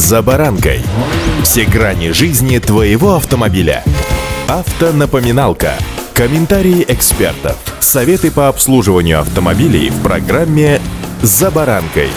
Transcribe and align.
«За 0.00 0.22
баранкой». 0.22 0.80
Все 1.42 1.66
грани 1.66 2.12
жизни 2.12 2.56
твоего 2.58 3.16
автомобиля. 3.16 3.84
Автонапоминалка. 4.48 5.74
Комментарии 6.14 6.86
экспертов. 6.88 7.58
Советы 7.80 8.30
по 8.30 8.48
обслуживанию 8.48 9.20
автомобилей 9.20 9.90
в 9.90 10.02
программе 10.02 10.80
«За 11.20 11.50
баранкой». 11.50 12.08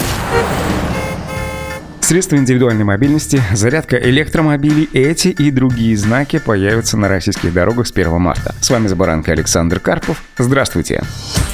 Средства 2.00 2.36
индивидуальной 2.36 2.84
мобильности, 2.84 3.42
зарядка 3.52 3.98
электромобилей, 3.98 4.88
эти 4.94 5.28
и 5.28 5.50
другие 5.50 5.94
знаки 5.98 6.38
появятся 6.38 6.96
на 6.96 7.08
российских 7.08 7.52
дорогах 7.52 7.86
с 7.86 7.90
1 7.90 8.18
марта. 8.18 8.54
С 8.62 8.70
вами 8.70 8.86
Забаранка 8.86 9.32
Александр 9.32 9.78
Карпов. 9.78 10.22
Здравствуйте. 10.38 11.02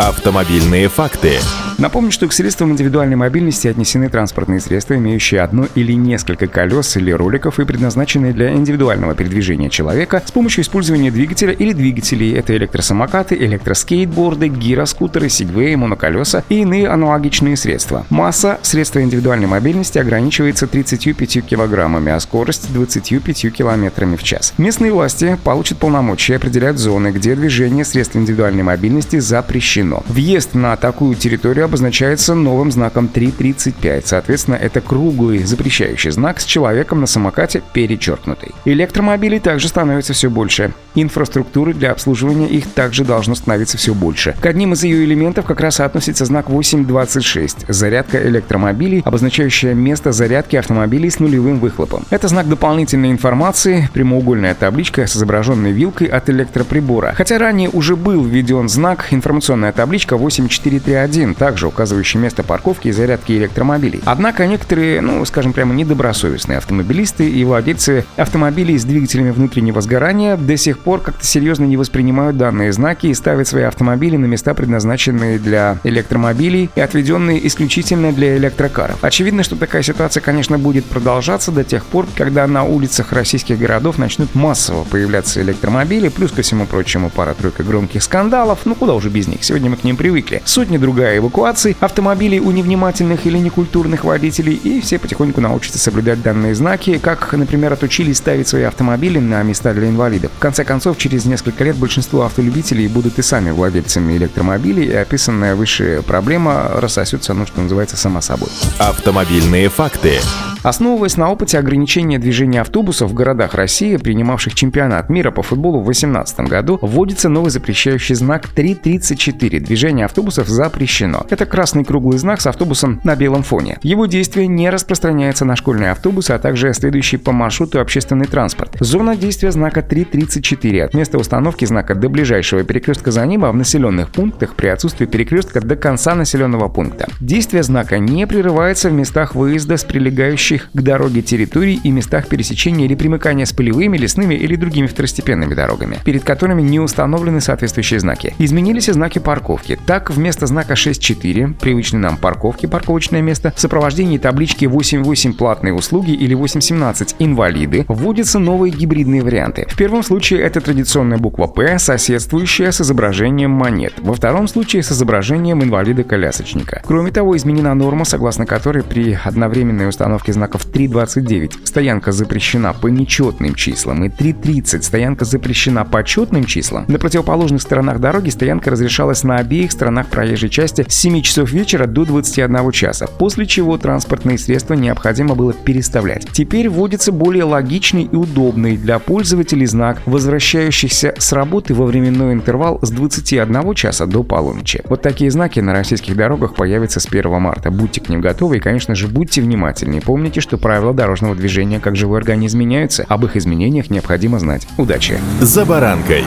Автомобильные 0.01 0.89
факты. 0.89 1.41
Напомню, 1.77 2.11
что 2.11 2.27
к 2.27 2.33
средствам 2.35 2.73
индивидуальной 2.73 3.17
мобильности 3.17 3.67
отнесены 3.67 4.11
транспортные 4.11 4.61
средства, 4.61 4.97
имеющие 4.97 5.41
одно 5.41 5.67
или 5.75 5.93
несколько 5.93 6.47
колес 6.47 6.97
или 6.97 7.11
роликов 7.11 7.59
и 7.59 7.65
предназначенные 7.65 8.35
для 8.35 8.53
индивидуального 8.53 9.15
передвижения 9.15 9.71
человека 9.71 10.23
с 10.25 10.31
помощью 10.31 10.63
использования 10.63 11.11
двигателя 11.11 11.53
или 11.53 11.73
двигателей. 11.73 12.35
Это 12.35 12.55
электросамокаты, 12.57 13.35
электроскейтборды, 13.35 14.49
гироскутеры, 14.49 15.29
сигвеи, 15.29 15.75
моноколеса 15.75 16.45
и 16.49 16.61
иные 16.61 16.89
аналогичные 16.89 17.57
средства. 17.57 18.07
Масса 18.11 18.59
средства 18.61 19.03
индивидуальной 19.03 19.47
мобильности 19.47 19.99
ограничивается 19.99 20.67
35 20.67 21.47
килограммами, 21.47 22.13
а 22.13 22.21
скорость 22.21 22.73
25 22.73 23.53
километрами 23.55 24.17
в 24.17 24.23
час. 24.23 24.53
Местные 24.59 24.93
власти 24.93 25.39
получат 25.45 25.79
полномочия 25.79 26.37
определять 26.37 26.77
зоны, 26.77 27.09
где 27.09 27.35
движение 27.35 27.87
средств 27.87 28.17
индивидуальной 28.17 28.63
мобильности 28.63 29.19
запрещено. 29.19 29.90
Въезд 30.09 30.55
на 30.55 30.77
такую 30.77 31.15
территорию 31.15 31.65
обозначается 31.65 32.35
новым 32.35 32.71
знаком 32.73 33.09
335. 33.09 34.07
Соответственно, 34.07 34.55
это 34.55 34.81
круглый 34.81 35.43
запрещающий 35.45 36.11
знак 36.11 36.41
с 36.41 36.45
человеком 36.45 37.01
на 37.01 37.07
самокате 37.07 37.63
перечеркнутый. 37.73 38.51
Электромобилей 38.65 39.41
также 39.41 39.69
становится 39.69 40.13
все 40.13 40.31
больше. 40.31 40.73
Инфраструктуры 40.95 41.75
для 41.75 41.93
обслуживания 41.93 42.49
их 42.49 42.69
также 42.73 43.05
должно 43.05 43.35
становиться 43.35 43.79
все 43.79 43.95
больше. 43.95 44.35
К 44.41 44.47
одним 44.47 44.73
из 44.73 44.83
ее 44.83 45.05
элементов 45.05 45.47
как 45.47 45.61
раз 45.61 45.81
относится 45.81 46.25
знак 46.25 46.51
826– 46.51 47.67
зарядка 47.69 48.27
электромобилей, 48.27 49.03
обозначающая 49.05 49.75
место 49.75 50.13
зарядки 50.13 50.57
автомобилей 50.57 51.11
с 51.11 51.21
нулевым 51.21 51.61
выхлопом. 51.61 52.05
Это 52.11 52.29
знак 52.29 52.49
дополнительной 52.49 53.11
информации, 53.11 53.89
прямоугольная 53.93 54.55
табличка 54.55 55.07
с 55.07 55.17
изображенной 55.17 55.73
вилкой 55.73 56.09
от 56.09 56.29
электроприбора. 56.29 57.15
Хотя 57.17 57.39
ранее 57.39 57.71
уже 57.71 57.97
был 57.97 58.25
введен 58.25 58.69
знак 58.69 59.07
информационная 59.11 59.73
табличка 59.81 60.19
8431, 60.19 61.35
также 61.35 61.67
указывающий 61.67 62.21
место 62.21 62.43
парковки 62.43 62.89
и 62.89 62.93
зарядки 62.93 63.33
электромобилей. 63.33 64.03
Однако 64.05 64.47
некоторые, 64.47 65.01
ну, 65.01 65.25
скажем 65.25 65.55
прямо, 65.55 65.73
недобросовестные 65.73 66.59
автомобилисты 66.59 67.27
и 67.31 67.43
владельцы 67.45 68.05
автомобилей 68.19 68.77
с 68.77 68.85
двигателями 68.85 69.31
внутреннего 69.31 69.81
сгорания 69.81 70.37
до 70.37 70.59
сих 70.59 70.81
пор 70.81 71.01
как-то 71.01 71.25
серьезно 71.25 71.65
не 71.65 71.79
воспринимают 71.79 72.37
данные 72.37 72.75
знаки 72.75 73.07
и 73.07 73.15
ставят 73.15 73.49
свои 73.49 73.63
автомобили 73.63 74.19
на 74.19 74.27
места, 74.27 74.53
предназначенные 74.53 75.39
для 75.39 75.79
электромобилей 75.83 76.69
и 76.75 76.81
отведенные 76.81 77.47
исключительно 77.47 78.13
для 78.13 78.37
электрокаров. 78.37 79.03
Очевидно, 79.03 79.43
что 79.43 79.57
такая 79.57 79.83
ситуация, 79.83 80.21
конечно, 80.21 80.59
будет 80.59 80.85
продолжаться 80.85 81.53
до 81.53 81.65
тех 81.65 81.87
пор, 81.87 82.07
когда 82.15 82.47
на 82.47 82.65
улицах 82.65 83.13
российских 83.13 83.59
городов 83.59 83.97
начнут 83.97 84.35
массово 84.35 84.85
появляться 84.85 85.41
электромобили, 85.41 86.11
плюс 86.11 86.33
ко 86.33 86.43
всему 86.43 86.67
прочему 86.67 87.09
пара-тройка 87.09 87.63
громких 87.63 88.03
скандалов, 88.03 88.59
ну 88.67 88.75
куда 88.75 88.93
уже 88.93 89.09
без 89.09 89.27
них, 89.27 89.43
сегодня 89.43 89.60
мы 89.69 89.77
к 89.77 89.85
ним 89.85 89.97
привыкли. 89.97 90.43
Сотни 90.45 90.79
другая 90.79 91.19
эвакуация 91.19 91.51
ситуаций, 91.51 91.77
автомобилей 91.81 92.41
у 92.41 92.51
невнимательных 92.51 93.27
или 93.27 93.39
некультурных 93.39 94.05
водителей, 94.05 94.55
и 94.55 94.81
все 94.81 94.99
потихоньку 94.99 95.41
научатся 95.41 95.79
соблюдать 95.79 96.23
данные 96.23 96.55
знаки, 96.55 96.99
как, 96.99 97.33
например, 97.33 97.73
отучились 97.73 98.19
ставить 98.19 98.49
свои 98.49 98.63
автомобили 98.63 99.19
на 99.19 99.43
места 99.43 99.73
для 99.75 99.89
инвалидов. 99.89 100.31
В 100.37 100.39
конце 100.39 100.65
концов, 100.65 100.97
через 100.99 101.25
несколько 101.25 101.65
лет 101.65 101.77
большинство 101.77 102.23
автолюбителей 102.25 102.89
будут 102.89 103.19
и 103.19 103.23
сами 103.23 103.51
владельцами 103.51 104.17
электромобилей, 104.17 104.85
и 104.85 104.95
описанная 104.95 105.55
выше 105.55 106.03
проблема 106.07 106.71
рассосется, 106.75 107.35
ну, 107.35 107.47
что 107.47 107.61
называется, 107.61 107.97
сама 107.97 108.21
собой. 108.21 108.49
Автомобильные 108.79 109.69
факты. 109.69 110.21
Основываясь 110.63 111.17
на 111.17 111.31
опыте 111.31 111.59
ограничения 111.59 112.19
движения 112.19 112.61
автобусов 112.61 113.11
в 113.11 113.15
городах 113.15 113.55
России, 113.55 113.97
принимавших 113.97 114.55
чемпионат 114.55 115.09
мира 115.09 115.31
по 115.31 115.43
футболу 115.43 115.81
в 115.81 115.85
2018 115.85 116.41
году, 116.41 116.79
вводится 116.83 117.31
новый 117.31 117.51
запрещающий 117.51 118.15
знак 118.15 118.49
334. 118.49 119.59
Движение 119.61 120.05
автобусов 120.05 120.49
запрещено. 120.49 121.27
Это 121.31 121.47
красный 121.47 121.83
круглый 121.83 122.19
знак 122.19 122.43
с 122.43 122.47
автобусом 122.47 123.01
на 123.05 123.17
белом 123.17 123.43
фоне. 123.43 123.79
Его 123.83 124.05
действие 124.05 124.49
не 124.49 124.69
распространяется 124.69 125.47
на 125.47 125.57
школьные 125.57 125.93
автобусы, 125.93 126.33
а 126.33 126.39
также 126.39 126.75
следующий 126.75 127.17
по 127.17 127.33
маршруту 127.33 127.81
общественный 127.81 128.27
транспорт. 128.27 128.77
Зона 128.81 129.17
действия 129.17 129.53
знака 129.53 129.81
334 129.81 130.85
от 130.85 130.95
места 130.95 131.17
установки 131.17 131.65
знака 131.65 131.95
до 131.95 132.11
ближайшего 132.11 132.65
перекрестка 132.65 133.11
за 133.11 133.25
ним, 133.25 133.47
а 133.47 133.53
в 133.53 133.57
населенных 133.57 134.11
пунктах 134.11 134.55
при 134.57 134.69
отсутствии 134.69 135.07
перекрестка 135.07 135.63
до 135.63 135.77
конца 135.77 136.15
населенного 136.15 136.69
пункта. 136.69 137.09
Действие 137.19 137.63
знака 137.63 137.99
не 137.99 138.27
прерывается 138.27 138.91
в 138.91 138.93
местах 138.93 139.35
выезда 139.35 139.79
с 139.79 139.85
прилегающей 139.85 140.50
прилегающих 140.51 140.71
к 140.73 140.83
дороге 140.83 141.23
территорий 141.23 141.81
и 141.83 141.91
местах 141.91 142.29
пересечения 142.29 142.85
или 142.87 142.95
примыкания 142.95 143.45
с 143.45 143.53
полевыми, 143.53 143.97
лесными 143.97 144.35
или 144.35 144.57
другими 144.57 144.87
второстепенными 144.87 145.55
дорогами, 145.55 145.99
перед 146.05 146.25
которыми 146.25 146.63
не 146.63 146.81
установлены 146.81 147.41
соответствующие 147.41 148.01
знаки. 148.01 148.35
Изменились 148.39 148.89
и 148.89 148.93
знаки 148.93 149.19
парковки. 149.19 149.79
Так, 149.87 150.11
вместо 150.11 150.47
знака 150.47 150.75
6.4, 150.75 151.55
привычной 151.55 152.01
нам 152.01 152.17
парковки, 152.17 152.67
парковочное 152.67 153.23
место, 153.23 153.53
в 153.57 153.61
сопровождении 153.61 154.19
таблички 154.19 154.65
8.8 154.65 155.35
платные 155.35 155.75
услуги 155.75 156.13
или 156.13 156.37
8.17 156.37 157.17
инвалиды, 157.19 157.85
вводятся 157.89 158.39
новые 158.39 158.73
гибридные 158.73 159.23
варианты. 159.23 159.67
В 159.69 159.77
первом 159.77 160.03
случае 160.03 160.41
это 160.41 160.61
традиционная 160.61 161.19
буква 161.19 161.47
П, 161.47 161.79
соседствующая 161.79 162.73
с 162.73 162.81
изображением 162.81 163.51
монет. 163.51 163.95
Во 163.99 164.15
втором 164.15 164.49
случае 164.49 164.83
с 164.83 164.93
изображением 164.93 165.63
инвалида-колясочника. 165.63 166.83
Кроме 166.85 167.11
того, 167.11 167.37
изменена 167.37 167.75
норма, 167.75 168.05
согласно 168.05 168.47
которой 168.47 168.83
при 168.83 169.19
одновременной 169.23 169.89
установке 169.89 170.33
знаков 170.41 170.67
3.29 170.73 171.67
стоянка 171.67 172.13
запрещена 172.13 172.73
по 172.73 172.87
нечетным 172.87 173.55
числам 173.55 174.05
и 174.05 174.09
3.30 174.09 174.81
стоянка 174.81 175.27
запрещена 175.27 175.85
по 175.85 176.03
четным 176.03 176.45
числам, 176.45 176.87
на 176.89 176.99
противоположных 176.99 177.61
сторонах 177.61 178.01
дороги 178.01 178.31
стоянка 178.31 178.71
разрешалась 178.71 179.23
на 179.23 179.37
обеих 179.37 179.71
сторонах 179.71 180.07
проезжей 180.07 180.49
части 180.49 180.87
с 180.89 180.95
7 180.95 181.21
часов 181.21 181.53
вечера 181.53 181.87
до 181.87 182.07
21 182.07 182.73
часа, 182.73 183.07
после 183.07 183.45
чего 183.45 183.77
транспортные 183.77 184.39
средства 184.39 184.73
необходимо 184.73 185.35
было 185.35 185.53
переставлять. 185.53 186.27
Теперь 186.33 186.71
вводится 186.71 187.13
более 187.13 187.45
логичный 187.45 188.05
и 188.05 188.17
удобный 188.17 188.79
для 188.79 188.99
пользователей 188.99 189.67
знак, 189.67 189.99
возвращающийся 190.07 191.15
с 191.19 191.33
работы 191.33 191.75
во 191.75 191.85
временной 191.85 192.33
интервал 192.33 192.79
с 192.81 192.91
21 192.91 193.75
часа 193.75 194.07
до 194.07 194.23
полуночи. 194.23 194.81
Вот 194.89 195.03
такие 195.03 195.31
знаки 195.31 195.61
на 195.61 195.75
российских 195.75 196.17
дорогах 196.17 196.55
появятся 196.55 196.99
с 196.99 197.07
1 197.07 197.31
марта. 197.43 197.71
Будьте 197.71 198.01
к 198.01 198.09
ним 198.09 198.23
готовы 198.23 198.57
и, 198.57 198.61
конечно 198.61 198.95
же, 198.95 199.07
будьте 199.07 199.43
внимательнее. 199.43 200.01
Помните, 200.01 200.30
Помните, 200.31 200.43
что 200.49 200.59
правила 200.59 200.95
дорожного 200.95 201.35
движения 201.35 201.81
как 201.81 201.97
живой 201.97 202.21
организм 202.21 202.61
меняются. 202.61 203.05
Об 203.09 203.25
их 203.25 203.35
изменениях 203.35 203.91
необходимо 203.91 204.39
знать. 204.39 204.65
Удачи! 204.79 205.19
За 205.41 205.65
баранкой! 205.65 206.23